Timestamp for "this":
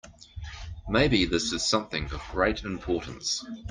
1.25-1.53